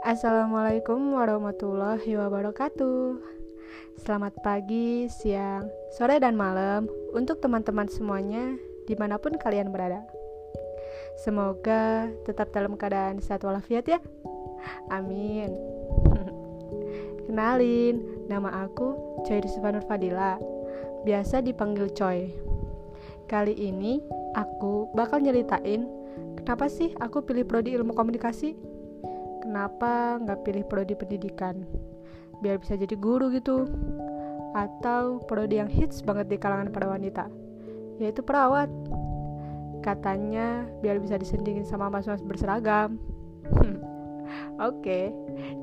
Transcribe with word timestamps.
Assalamualaikum 0.00 1.12
warahmatullahi 1.12 2.16
wabarakatuh. 2.16 3.20
Selamat 4.00 4.32
pagi, 4.40 5.12
siang, 5.12 5.68
sore, 5.92 6.16
dan 6.16 6.40
malam 6.40 6.88
untuk 7.12 7.36
teman-teman 7.44 7.84
semuanya 7.84 8.56
di 8.88 8.96
mana 8.96 9.20
pun 9.20 9.36
kalian 9.36 9.68
berada. 9.68 10.00
Semoga 11.20 12.08
tetap 12.24 12.48
dalam 12.48 12.80
keadaan 12.80 13.20
sehat 13.20 13.44
walafiat 13.44 13.92
ya. 13.92 14.00
Amin. 14.88 15.52
Kenalin, 17.28 18.00
nama 18.24 18.64
aku 18.64 18.96
Coy 19.28 19.44
Rizvanur 19.44 19.84
Fadila. 19.84 20.40
Biasa 21.04 21.44
dipanggil 21.44 21.92
Coy. 21.92 22.32
Kali 23.28 23.52
ini 23.52 24.00
aku 24.32 24.88
bakal 24.96 25.20
nyeritain 25.20 25.84
kenapa 26.40 26.72
sih 26.72 26.96
aku 26.96 27.20
pilih 27.20 27.44
prodi 27.44 27.76
ilmu 27.76 27.92
komunikasi 27.92 28.69
kenapa 29.50 30.22
nggak 30.22 30.46
pilih 30.46 30.62
prodi 30.70 30.94
pendidikan? 30.94 31.66
Biar 32.38 32.62
bisa 32.62 32.78
jadi 32.78 32.94
guru 32.94 33.34
gitu. 33.34 33.66
Atau 34.54 35.26
prodi 35.26 35.58
yang 35.58 35.66
hits 35.66 36.06
banget 36.06 36.30
di 36.30 36.38
kalangan 36.38 36.70
para 36.70 36.86
wanita 36.86 37.26
yaitu 37.98 38.22
perawat. 38.22 38.70
Katanya 39.82 40.70
biar 40.86 41.02
bisa 41.02 41.18
disendingin 41.18 41.66
sama 41.66 41.90
mas-mas 41.90 42.22
berseragam. 42.22 42.94
Oke 44.62 44.62
okay. 44.62 45.04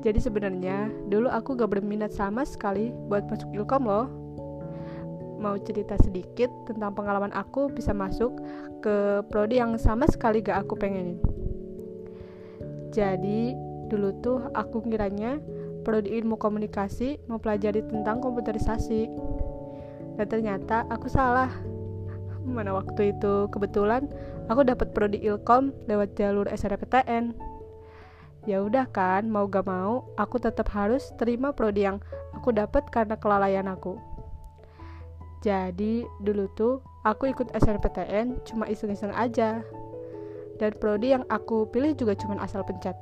jadi 0.04 0.20
sebenarnya 0.20 0.92
dulu 1.08 1.32
aku 1.32 1.56
gak 1.56 1.72
berminat 1.72 2.12
sama 2.12 2.44
sekali 2.44 2.92
buat 3.08 3.24
masuk 3.24 3.48
ilkom 3.56 3.88
loh. 3.88 4.06
Mau 5.40 5.56
cerita 5.64 5.96
sedikit 6.04 6.52
tentang 6.68 6.92
pengalaman 6.92 7.32
aku 7.32 7.72
bisa 7.72 7.96
masuk 7.96 8.36
ke 8.84 9.24
prodi 9.32 9.56
yang 9.56 9.80
sama 9.80 10.04
sekali 10.04 10.44
gak 10.44 10.68
aku 10.68 10.76
pengenin. 10.76 11.16
Jadi 12.92 13.67
Dulu 13.88 14.08
tuh 14.20 14.38
aku 14.52 14.84
kiranya 14.84 15.40
prodi 15.88 16.12
ilmu 16.20 16.36
komunikasi 16.36 17.16
mempelajari 17.32 17.80
tentang 17.88 18.20
komputerisasi. 18.20 19.08
Dan 20.20 20.26
ternyata 20.28 20.84
aku 20.92 21.08
salah. 21.08 21.48
Mana 22.44 22.76
waktu 22.76 23.16
itu 23.16 23.48
kebetulan 23.48 24.08
aku 24.52 24.68
dapat 24.68 24.92
prodi 24.92 25.24
ilkom 25.24 25.72
lewat 25.88 26.12
jalur 26.20 26.44
SNMPTN. 26.48 27.32
Ya 28.44 28.64
udah 28.64 28.88
kan, 28.88 29.28
mau 29.28 29.44
gak 29.44 29.68
mau, 29.68 30.08
aku 30.16 30.40
tetap 30.40 30.72
harus 30.72 31.12
terima 31.20 31.52
prodi 31.52 31.84
yang 31.84 32.00
aku 32.32 32.52
dapat 32.52 32.88
karena 32.88 33.16
kelalaian 33.16 33.68
aku. 33.68 34.00
Jadi 35.44 36.04
dulu 36.24 36.48
tuh 36.56 36.80
aku 37.04 37.28
ikut 37.28 37.52
SNMPTN 37.56 38.44
cuma 38.44 38.68
iseng-iseng 38.68 39.12
aja. 39.16 39.64
Dan 40.58 40.74
prodi 40.76 41.14
yang 41.14 41.22
aku 41.30 41.70
pilih 41.70 41.94
juga 41.94 42.18
cuma 42.18 42.40
asal 42.42 42.66
pencet 42.66 42.96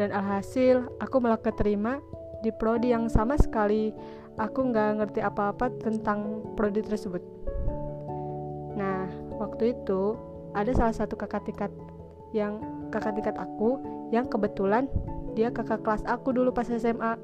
dan 0.00 0.16
alhasil 0.16 0.88
aku 0.96 1.20
malah 1.20 1.36
keterima 1.36 2.00
di 2.40 2.48
prodi 2.48 2.96
yang 2.96 3.12
sama 3.12 3.36
sekali 3.36 3.92
aku 4.40 4.72
nggak 4.72 4.96
ngerti 4.96 5.20
apa-apa 5.20 5.68
tentang 5.76 6.40
prodi 6.56 6.80
tersebut. 6.80 7.20
Nah, 8.80 9.12
waktu 9.36 9.76
itu 9.76 10.16
ada 10.56 10.72
salah 10.72 10.96
satu 10.96 11.20
kakak 11.20 11.44
tingkat 11.44 11.68
yang 12.32 12.64
kakak 12.88 13.20
tingkat 13.20 13.36
aku 13.36 13.76
yang 14.08 14.24
kebetulan 14.24 14.88
dia 15.36 15.52
kakak 15.52 15.84
kelas 15.84 16.00
aku 16.08 16.32
dulu 16.32 16.48
pas 16.48 16.64
SMA. 16.64 17.20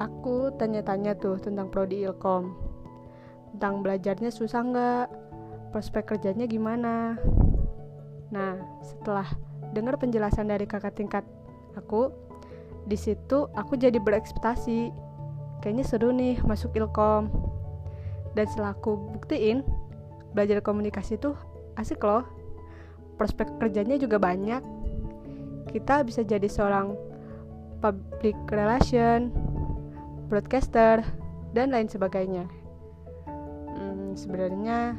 Aku 0.00 0.56
tanya-tanya 0.56 1.20
tuh 1.20 1.36
tentang 1.36 1.68
prodi 1.68 2.00
Ilkom. 2.08 2.56
Tentang 3.52 3.84
belajarnya 3.84 4.32
susah 4.32 4.64
nggak? 4.64 5.06
Prospek 5.76 6.16
kerjanya 6.16 6.48
gimana? 6.48 7.20
Nah, 8.32 8.56
setelah 8.80 9.28
dengar 9.70 9.98
penjelasan 9.98 10.50
dari 10.50 10.66
kakak 10.66 10.98
tingkat 10.98 11.24
aku 11.78 12.10
di 12.88 12.96
situ 12.98 13.46
aku 13.54 13.78
jadi 13.78 14.00
berekspektasi 14.02 14.90
kayaknya 15.60 15.84
seru 15.84 16.10
nih 16.10 16.40
masuk 16.42 16.74
ilkom. 16.74 17.28
Dan 18.32 18.46
setelah 18.48 18.72
aku 18.74 18.96
buktiin 19.14 19.66
belajar 20.32 20.62
komunikasi 20.64 21.18
itu 21.20 21.36
asik 21.76 22.00
loh. 22.02 22.24
Prospek 23.20 23.60
kerjanya 23.60 24.00
juga 24.00 24.16
banyak. 24.16 24.62
Kita 25.70 26.02
bisa 26.02 26.24
jadi 26.24 26.48
seorang 26.48 26.96
public 27.84 28.36
relation 28.48 29.30
broadcaster 30.30 31.04
dan 31.52 31.74
lain 31.74 31.90
sebagainya. 31.90 32.46
Hmm, 33.76 34.14
sebenarnya 34.14 34.94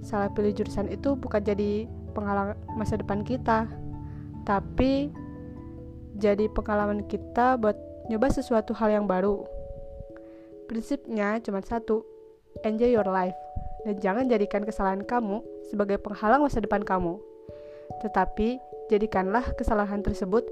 salah 0.00 0.32
pilih 0.32 0.56
jurusan 0.56 0.88
itu 0.88 1.12
bukan 1.14 1.44
jadi 1.44 1.84
penghalang 2.16 2.56
masa 2.74 2.96
depan 2.96 3.20
kita 3.22 3.68
tapi 4.50 5.14
jadi 6.18 6.50
pengalaman 6.50 7.06
kita 7.06 7.54
buat 7.54 7.78
nyoba 8.10 8.34
sesuatu 8.34 8.74
hal 8.74 8.90
yang 8.90 9.06
baru. 9.06 9.46
Prinsipnya 10.66 11.38
cuma 11.38 11.62
satu, 11.62 12.02
enjoy 12.66 12.90
your 12.90 13.06
life. 13.06 13.38
Dan 13.86 14.02
jangan 14.02 14.26
jadikan 14.26 14.66
kesalahan 14.66 15.06
kamu 15.06 15.40
sebagai 15.70 16.02
penghalang 16.02 16.42
masa 16.42 16.58
depan 16.58 16.82
kamu. 16.82 17.14
Tetapi, 18.02 18.58
jadikanlah 18.90 19.54
kesalahan 19.54 20.02
tersebut 20.02 20.42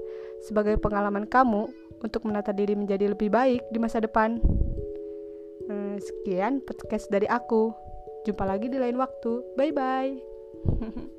sebagai 0.47 0.79
pengalaman 0.79 1.27
kamu 1.27 1.67
untuk 1.99 2.23
menata 2.23 2.55
diri 2.55 2.79
menjadi 2.79 3.11
lebih 3.11 3.27
baik 3.27 3.67
di 3.69 3.77
masa 3.83 3.99
depan. 3.99 4.39
Hmm, 5.67 5.99
sekian 5.99 6.63
podcast 6.63 7.11
dari 7.11 7.27
aku. 7.27 7.75
Jumpa 8.23 8.47
lagi 8.47 8.71
di 8.71 8.79
lain 8.79 8.95
waktu. 8.95 9.43
Bye 9.59 9.75
bye. 9.75 10.15